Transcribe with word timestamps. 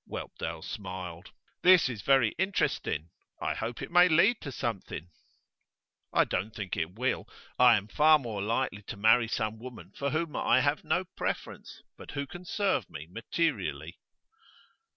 Whelpdale 0.07 0.63
smiled. 0.63 1.29
'This 1.61 1.87
is 1.87 2.01
very 2.01 2.29
interesting. 2.39 3.11
I 3.39 3.53
hope 3.53 3.83
it 3.83 3.91
may 3.91 4.07
lead 4.09 4.41
to 4.41 4.51
something.' 4.51 5.09
'I 6.11 6.23
don't 6.23 6.55
think 6.55 6.75
it 6.75 6.95
will. 6.97 7.27
I 7.59 7.77
am 7.77 7.87
far 7.87 8.17
more 8.17 8.41
likely 8.41 8.81
to 8.81 8.97
marry 8.97 9.27
some 9.27 9.59
woman 9.59 9.91
for 9.95 10.09
whom 10.09 10.35
I 10.35 10.61
have 10.61 10.83
no 10.83 11.05
preference, 11.15 11.83
but 11.99 12.09
who 12.17 12.25
can 12.25 12.45
serve 12.45 12.89
me 12.89 13.05
materially. 13.07 13.99